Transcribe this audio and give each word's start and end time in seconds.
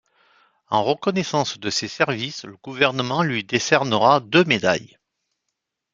En 0.69 0.83
reconnaissance 0.83 1.59
de 1.59 1.69
ses 1.69 1.87
services 1.87 2.43
le 2.45 2.57
gouvernement 2.57 3.21
lui 3.21 3.43
décernera 3.43 4.19
deux 4.19 4.43
médailles. 4.45 4.97